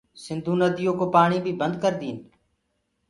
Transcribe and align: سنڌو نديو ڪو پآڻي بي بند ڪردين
سنڌو 0.23 0.53
نديو 0.61 0.91
ڪو 0.99 1.05
پآڻي 1.15 1.37
بي 1.45 1.51
بند 1.61 1.75
ڪردين 1.83 2.17